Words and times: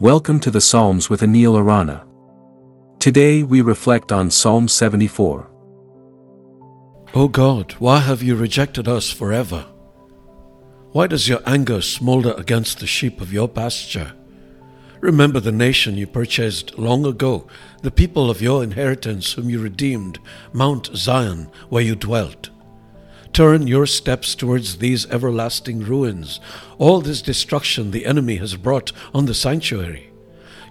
Welcome 0.00 0.40
to 0.40 0.50
the 0.50 0.62
Psalms 0.62 1.10
with 1.10 1.20
Anil 1.20 1.58
Arana. 1.58 2.06
Today 3.00 3.42
we 3.42 3.60
reflect 3.60 4.10
on 4.10 4.30
Psalm 4.30 4.66
74. 4.66 5.46
O 7.12 7.28
God, 7.28 7.72
why 7.72 7.98
have 7.98 8.22
you 8.22 8.34
rejected 8.34 8.88
us 8.88 9.10
forever? 9.10 9.66
Why 10.92 11.06
does 11.06 11.28
your 11.28 11.42
anger 11.44 11.82
smolder 11.82 12.32
against 12.38 12.78
the 12.78 12.86
sheep 12.86 13.20
of 13.20 13.30
your 13.30 13.46
pasture? 13.46 14.14
Remember 15.00 15.38
the 15.38 15.52
nation 15.52 15.98
you 15.98 16.06
purchased 16.06 16.78
long 16.78 17.04
ago, 17.04 17.46
the 17.82 17.90
people 17.90 18.30
of 18.30 18.40
your 18.40 18.64
inheritance 18.64 19.34
whom 19.34 19.50
you 19.50 19.60
redeemed, 19.60 20.18
Mount 20.54 20.88
Zion, 20.96 21.50
where 21.68 21.84
you 21.84 21.94
dwelt. 21.94 22.48
Turn 23.32 23.68
your 23.68 23.86
steps 23.86 24.34
towards 24.34 24.78
these 24.78 25.06
everlasting 25.06 25.80
ruins, 25.80 26.40
all 26.78 27.00
this 27.00 27.22
destruction 27.22 27.90
the 27.90 28.04
enemy 28.04 28.36
has 28.36 28.56
brought 28.56 28.90
on 29.14 29.26
the 29.26 29.34
sanctuary. 29.34 30.10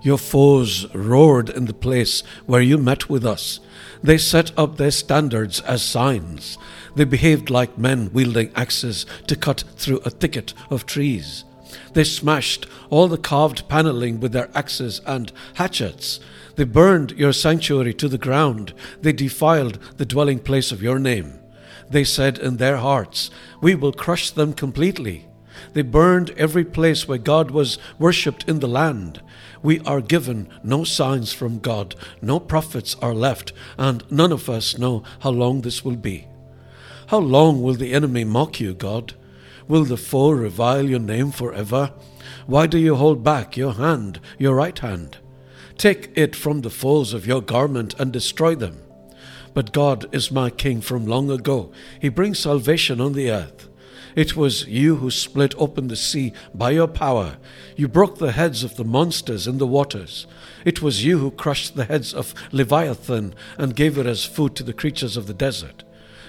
Your 0.02 0.18
foes 0.18 0.94
roared 0.94 1.50
in 1.50 1.66
the 1.66 1.74
place 1.74 2.22
where 2.46 2.62
you 2.62 2.78
met 2.78 3.10
with 3.10 3.26
us. 3.26 3.60
They 4.04 4.18
set 4.18 4.58
up 4.58 4.78
their 4.78 4.92
standards 4.92 5.62
as 5.62 5.82
signs. 5.82 6.58
They 6.96 7.06
behaved 7.06 7.50
like 7.50 7.78
men 7.78 8.12
wielding 8.14 8.52
axes 8.56 9.06
to 9.28 9.36
cut 9.36 9.64
through 9.76 10.00
a 10.00 10.10
thicket 10.10 10.54
of 10.70 10.86
trees. 10.86 11.46
They 11.94 12.04
smashed 12.04 12.66
all 12.90 13.08
the 13.08 13.18
carved 13.18 13.68
paneling 13.70 14.20
with 14.20 14.32
their 14.32 14.50
axes 14.56 15.02
and 15.06 15.32
hatchets. 15.56 16.20
They 16.56 16.64
burned 16.64 17.12
your 17.12 17.34
sanctuary 17.34 17.94
to 17.96 18.08
the 18.08 18.18
ground. 18.18 18.74
They 19.02 19.14
defiled 19.14 19.80
the 19.98 20.06
dwelling 20.06 20.40
place 20.40 20.72
of 20.72 20.82
your 20.82 21.00
name. 21.00 21.40
They 21.90 22.04
said 22.04 22.38
in 22.38 22.58
their 22.58 22.78
hearts, 22.78 23.32
We 23.62 23.76
will 23.76 23.94
crush 23.94 24.32
them 24.32 24.54
completely. 24.54 25.26
They 25.74 25.82
burned 25.82 26.32
every 26.32 26.64
place 26.64 27.08
where 27.08 27.18
God 27.18 27.52
was 27.52 27.78
worshipped 27.98 28.48
in 28.48 28.60
the 28.60 28.68
land. 28.68 29.22
We 29.62 29.80
are 29.82 30.02
given 30.02 30.48
no 30.64 30.84
signs 30.84 31.34
from 31.34 31.60
God, 31.60 31.96
no 32.22 32.40
prophets 32.40 32.96
are 33.02 33.14
left, 33.14 33.52
and 33.78 34.04
none 34.10 34.32
of 34.32 34.50
us 34.50 34.78
know 34.78 35.04
how 35.20 35.32
long 35.32 35.62
this 35.62 35.84
will 35.84 35.98
be. 35.98 36.28
How 37.08 37.20
long 37.20 37.62
will 37.62 37.74
the 37.74 37.94
enemy 37.94 38.24
mock 38.24 38.60
you, 38.60 38.74
God? 38.74 39.16
Will 39.68 39.84
the 39.84 39.98
foe 39.98 40.32
revile 40.32 40.90
your 40.90 41.00
name 41.00 41.32
forever? 41.32 41.92
Why 42.48 42.68
do 42.68 42.78
you 42.78 42.96
hold 42.96 43.24
back 43.24 43.58
your 43.58 43.74
hand, 43.74 44.20
your 44.38 44.56
right 44.56 44.78
hand? 44.78 45.18
Take 45.78 46.12
it 46.16 46.36
from 46.36 46.62
the 46.62 46.70
folds 46.70 47.14
of 47.14 47.28
your 47.28 47.42
garment 47.42 47.96
and 48.00 48.12
destroy 48.12 48.56
them. 48.56 48.82
But 49.54 49.74
God 49.74 50.08
is 50.12 50.32
my 50.32 50.50
King 50.50 50.82
from 50.82 51.06
long 51.06 51.30
ago. 51.30 51.72
He 52.00 52.10
brings 52.10 52.40
salvation 52.40 53.02
on 53.02 53.14
the 53.14 53.32
earth. 53.32 53.70
It 54.16 54.36
was 54.36 54.68
you 54.68 54.98
who 54.98 55.12
split 55.12 55.54
open 55.58 55.88
the 55.88 55.96
sea 55.96 56.34
by 56.54 56.72
your 56.72 56.88
power. 56.88 57.38
You 57.76 57.88
broke 57.88 58.18
the 58.18 58.32
heads 58.32 58.64
of 58.64 58.76
the 58.76 58.84
monsters 58.84 59.48
in 59.48 59.60
the 59.60 59.68
waters. 59.68 60.28
It 60.66 60.82
was 60.82 61.06
you 61.06 61.20
who 61.20 61.32
crushed 61.32 61.76
the 61.76 61.86
heads 61.86 62.14
of 62.14 62.34
Leviathan 62.52 63.34
and 63.58 63.76
gave 63.76 63.98
it 63.98 64.06
as 64.06 64.26
food 64.26 64.56
to 64.56 64.64
the 64.64 64.74
creatures 64.74 65.16
of 65.16 65.28
the 65.28 65.34
desert. 65.34 65.84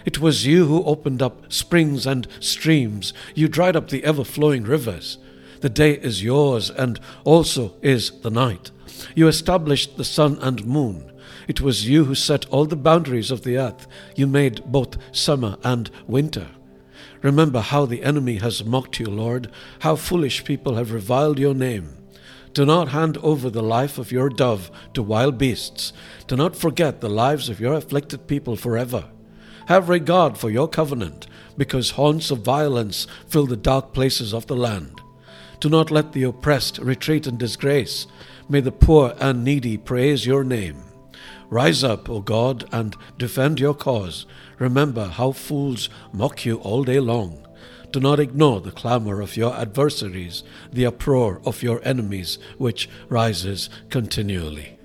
It 0.05 0.21
was 0.21 0.47
you 0.47 0.67
who 0.67 0.85
opened 0.85 1.21
up 1.23 1.53
springs 1.53 2.07
and 2.07 2.27
streams. 2.39 3.13
You 3.35 3.49
dried 3.49 3.77
up 3.77 3.89
the 3.89 4.05
ever 4.05 4.25
flowing 4.25 4.65
rivers. 4.65 5.19
The 5.61 5.69
day 5.69 5.93
is 5.93 6.23
yours, 6.23 6.71
and 6.71 6.99
also 7.25 7.75
is 7.83 8.21
the 8.21 8.31
night. 8.31 8.71
You 9.15 9.29
established 9.29 9.97
the 9.97 10.05
sun 10.05 10.39
and 10.41 10.65
moon. 10.65 11.10
It 11.51 11.61
was 11.61 11.89
you 11.89 12.05
who 12.05 12.15
set 12.15 12.47
all 12.51 12.65
the 12.65 12.77
boundaries 12.77 13.33
of 13.33 13.43
the 13.43 13.59
earth. 13.59 13.89
You 14.15 14.29
made 14.29 14.63
both 14.67 14.97
summer 15.11 15.57
and 15.65 15.91
winter. 16.07 16.47
Remember 17.23 17.59
how 17.59 17.87
the 17.87 18.05
enemy 18.05 18.37
has 18.37 18.65
mocked 18.65 19.01
you, 19.01 19.07
Lord, 19.07 19.51
how 19.81 19.97
foolish 19.97 20.45
people 20.45 20.77
have 20.77 20.93
reviled 20.93 21.41
your 21.41 21.55
name. 21.55 21.97
Do 22.55 22.65
not 22.65 22.91
hand 22.91 23.19
over 23.19 23.51
the 23.51 23.65
life 23.65 23.99
of 23.99 24.13
your 24.13 24.29
dove 24.29 24.71
to 24.95 25.03
wild 25.03 25.39
beasts. 25.39 25.93
Do 26.29 26.37
not 26.37 26.55
forget 26.55 27.01
the 27.01 27.11
lives 27.11 27.49
of 27.49 27.59
your 27.59 27.75
afflicted 27.75 28.29
people 28.29 28.55
forever. 28.55 29.07
Have 29.67 29.89
regard 29.89 30.39
for 30.39 30.51
your 30.51 30.69
covenant, 30.69 31.27
because 31.57 31.91
haunts 31.91 32.31
of 32.31 32.43
violence 32.43 33.09
fill 33.27 33.47
the 33.47 33.57
dark 33.57 33.93
places 33.93 34.33
of 34.33 34.47
the 34.47 34.55
land. 34.57 35.01
Do 35.59 35.69
not 35.69 35.91
let 35.91 36.13
the 36.13 36.23
oppressed 36.23 36.79
retreat 36.79 37.27
in 37.27 37.39
disgrace. 37.39 38.07
May 38.49 38.61
the 38.61 38.71
poor 38.71 39.17
and 39.19 39.43
needy 39.43 39.77
praise 39.77 40.25
your 40.25 40.45
name. 40.45 40.85
Rise 41.51 41.83
up, 41.83 42.09
O 42.09 42.21
God, 42.21 42.65
and 42.71 42.97
defend 43.19 43.59
your 43.59 43.75
cause. 43.75 44.25
Remember 44.61 45.09
how 45.09 45.33
fools 45.33 45.89
mock 46.13 46.45
you 46.45 46.59
all 46.59 46.85
day 46.85 47.01
long. 47.01 47.45
Do 47.91 47.99
not 47.99 48.21
ignore 48.21 48.61
the 48.61 48.71
clamor 48.71 49.21
of 49.21 49.37
your 49.37 49.53
adversaries, 49.57 50.45
the 50.73 50.87
uproar 50.87 51.41
of 51.45 51.61
your 51.61 51.81
enemies, 51.85 52.39
which 52.57 52.89
rises 53.09 53.69
continually. 53.89 54.79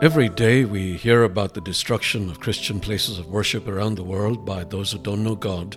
Every 0.00 0.28
day 0.28 0.64
we 0.64 0.92
hear 0.92 1.24
about 1.24 1.54
the 1.54 1.60
destruction 1.60 2.30
of 2.30 2.38
Christian 2.38 2.78
places 2.78 3.18
of 3.18 3.26
worship 3.26 3.66
around 3.66 3.96
the 3.96 4.04
world 4.04 4.46
by 4.46 4.62
those 4.62 4.92
who 4.92 4.98
don't 4.98 5.24
know 5.24 5.34
God, 5.34 5.76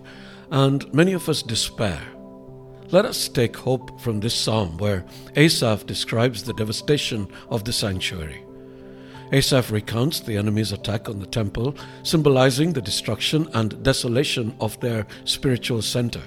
and 0.52 0.94
many 0.94 1.14
of 1.14 1.28
us 1.28 1.42
despair. 1.42 2.00
Let 2.92 3.06
us 3.06 3.30
take 3.30 3.56
hope 3.56 4.02
from 4.02 4.20
this 4.20 4.34
psalm 4.34 4.80
where 4.80 5.06
Asaph 5.36 5.86
describes 5.86 6.44
the 6.44 6.54
devastation 6.54 7.28
of 7.48 7.64
the 7.64 7.72
sanctuary. 7.72 8.44
Asaph 9.32 9.70
recounts 9.70 10.22
the 10.22 10.38
enemy's 10.38 10.72
attack 10.72 11.08
on 11.08 11.20
the 11.20 11.28
temple, 11.28 11.76
symbolizing 12.02 12.74
the 12.74 12.82
destruction 12.82 13.48
and 13.54 13.84
desolation 13.84 14.56
of 14.60 14.80
their 14.80 15.06
spiritual 15.24 15.84
center. 15.84 16.24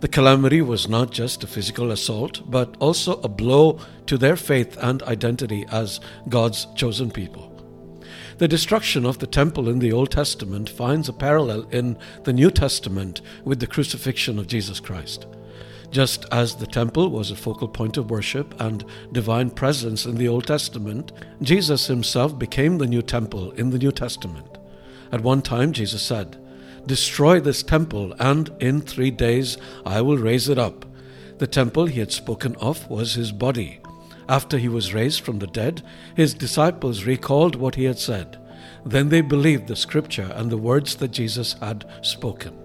The 0.00 0.08
calamity 0.08 0.62
was 0.62 0.88
not 0.88 1.10
just 1.10 1.44
a 1.44 1.46
physical 1.46 1.90
assault, 1.90 2.40
but 2.50 2.74
also 2.80 3.20
a 3.20 3.28
blow 3.28 3.78
to 4.06 4.16
their 4.16 4.36
faith 4.36 4.78
and 4.80 5.02
identity 5.02 5.66
as 5.70 6.00
God's 6.30 6.68
chosen 6.74 7.10
people. 7.10 7.50
The 8.38 8.48
destruction 8.48 9.04
of 9.04 9.18
the 9.18 9.26
temple 9.26 9.68
in 9.68 9.78
the 9.78 9.92
Old 9.92 10.10
Testament 10.10 10.70
finds 10.70 11.10
a 11.10 11.12
parallel 11.12 11.68
in 11.68 11.98
the 12.24 12.32
New 12.32 12.50
Testament 12.50 13.20
with 13.44 13.60
the 13.60 13.66
crucifixion 13.66 14.38
of 14.38 14.46
Jesus 14.46 14.80
Christ. 14.80 15.26
Just 15.92 16.24
as 16.32 16.56
the 16.56 16.66
temple 16.66 17.10
was 17.10 17.30
a 17.30 17.36
focal 17.36 17.68
point 17.68 17.98
of 17.98 18.10
worship 18.10 18.58
and 18.58 18.82
divine 19.12 19.50
presence 19.50 20.06
in 20.06 20.14
the 20.14 20.26
Old 20.26 20.46
Testament, 20.46 21.12
Jesus 21.42 21.86
himself 21.86 22.38
became 22.38 22.78
the 22.78 22.86
new 22.86 23.02
temple 23.02 23.50
in 23.52 23.68
the 23.68 23.78
New 23.78 23.92
Testament. 23.92 24.56
At 25.12 25.20
one 25.20 25.42
time, 25.42 25.70
Jesus 25.72 26.00
said, 26.00 26.38
Destroy 26.86 27.40
this 27.40 27.62
temple, 27.62 28.14
and 28.18 28.50
in 28.58 28.80
three 28.80 29.10
days 29.10 29.58
I 29.84 30.00
will 30.00 30.16
raise 30.16 30.48
it 30.48 30.58
up. 30.58 30.86
The 31.36 31.46
temple 31.46 31.84
he 31.84 32.00
had 32.00 32.10
spoken 32.10 32.56
of 32.56 32.88
was 32.88 33.14
his 33.14 33.30
body. 33.30 33.80
After 34.30 34.56
he 34.56 34.68
was 34.68 34.94
raised 34.94 35.20
from 35.20 35.40
the 35.40 35.46
dead, 35.46 35.82
his 36.16 36.32
disciples 36.32 37.04
recalled 37.04 37.54
what 37.54 37.74
he 37.74 37.84
had 37.84 37.98
said. 37.98 38.38
Then 38.86 39.10
they 39.10 39.20
believed 39.20 39.66
the 39.66 39.76
scripture 39.76 40.32
and 40.34 40.50
the 40.50 40.56
words 40.56 40.96
that 40.96 41.10
Jesus 41.10 41.52
had 41.60 41.84
spoken. 42.00 42.61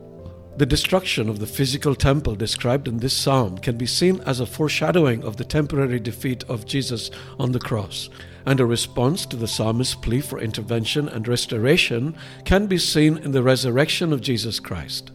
The 0.57 0.65
destruction 0.65 1.29
of 1.29 1.37
the 1.37 1.45
physical 1.45 1.93
temple 1.93 2.35
described 2.35 2.87
in 2.87 2.97
this 2.97 3.13
psalm 3.13 3.59
can 3.59 3.77
be 3.77 3.85
seen 3.85 4.21
as 4.21 4.39
a 4.39 4.47
foreshadowing 4.47 5.23
of 5.23 5.37
the 5.37 5.45
temporary 5.45 5.99
defeat 5.99 6.43
of 6.45 6.65
Jesus 6.65 7.11
on 7.37 7.51
the 7.51 7.59
cross, 7.59 8.09
and 8.43 8.59
a 8.59 8.65
response 8.65 9.27
to 9.27 9.35
the 9.35 9.47
psalmist's 9.47 9.93
plea 9.93 10.19
for 10.19 10.39
intervention 10.39 11.07
and 11.09 11.27
restoration 11.27 12.15
can 12.43 12.65
be 12.65 12.79
seen 12.79 13.19
in 13.19 13.33
the 13.33 13.43
resurrection 13.43 14.11
of 14.11 14.21
Jesus 14.21 14.59
Christ. 14.59 15.11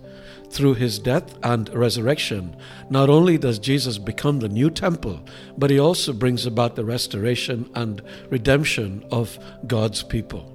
Through 0.50 0.74
his 0.74 1.00
death 1.00 1.36
and 1.42 1.68
resurrection, 1.70 2.54
not 2.88 3.10
only 3.10 3.36
does 3.36 3.58
Jesus 3.58 3.98
become 3.98 4.38
the 4.38 4.48
new 4.48 4.70
temple, 4.70 5.24
but 5.58 5.70
he 5.70 5.78
also 5.80 6.12
brings 6.12 6.46
about 6.46 6.76
the 6.76 6.84
restoration 6.84 7.68
and 7.74 8.00
redemption 8.30 9.04
of 9.10 9.40
God's 9.66 10.04
people. 10.04 10.51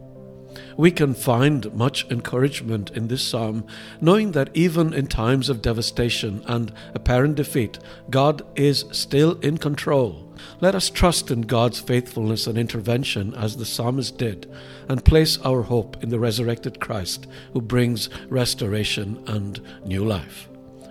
We 0.77 0.91
can 0.91 1.13
find 1.13 1.73
much 1.73 2.05
encouragement 2.09 2.91
in 2.91 3.07
this 3.07 3.27
psalm, 3.27 3.65
knowing 4.01 4.31
that 4.31 4.49
even 4.53 4.93
in 4.93 5.07
times 5.07 5.49
of 5.49 5.61
devastation 5.61 6.43
and 6.45 6.71
apparent 6.93 7.35
defeat, 7.35 7.79
God 8.09 8.41
is 8.55 8.85
still 8.91 9.39
in 9.39 9.57
control. 9.57 10.33
Let 10.61 10.75
us 10.75 10.89
trust 10.89 11.31
in 11.31 11.41
God's 11.41 11.79
faithfulness 11.79 12.47
and 12.47 12.57
intervention 12.57 13.33
as 13.33 13.57
the 13.57 13.65
psalmist 13.65 14.17
did, 14.17 14.51
and 14.87 15.03
place 15.03 15.39
our 15.39 15.63
hope 15.63 16.01
in 16.03 16.09
the 16.09 16.19
resurrected 16.19 16.79
Christ 16.79 17.27
who 17.53 17.61
brings 17.61 18.09
restoration 18.29 19.23
and 19.27 19.59
new 19.85 20.05
life. 20.05 20.47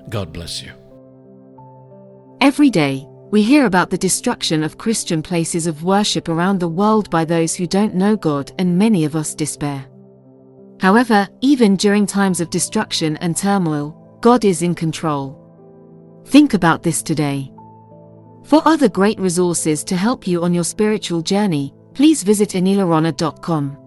God 0.08 0.32
bless 0.32 0.62
you. 0.62 0.73
Every 2.40 2.70
day, 2.70 3.06
we 3.31 3.43
hear 3.43 3.67
about 3.67 3.90
the 3.90 3.99
destruction 3.99 4.62
of 4.62 4.78
Christian 4.78 5.23
places 5.23 5.67
of 5.67 5.82
worship 5.82 6.28
around 6.28 6.61
the 6.61 6.69
world 6.69 7.11
by 7.11 7.25
those 7.25 7.55
who 7.55 7.67
don't 7.67 7.94
know 7.94 8.17
God, 8.17 8.52
and 8.58 8.78
many 8.78 9.05
of 9.05 9.17
us 9.17 9.34
despair. 9.34 9.87
However, 10.81 11.28
even 11.40 11.76
during 11.76 12.06
times 12.06 12.40
of 12.40 12.50
destruction 12.50 13.17
and 13.19 13.37
turmoil, 13.37 14.19
God 14.20 14.44
is 14.44 14.62
in 14.62 14.75
control. 14.75 15.43
Think 16.26 16.55
about 16.55 16.82
this 16.82 17.02
today. 17.02 17.52
For 18.44 18.62
other 18.64 18.88
great 18.88 19.19
resources 19.19 19.82
to 19.84 19.96
help 19.96 20.26
you 20.26 20.44
on 20.44 20.55
your 20.55 20.64
spiritual 20.64 21.23
journey, 21.23 21.75
please 21.94 22.23
visit 22.23 22.50
anilarana.com. 22.50 23.86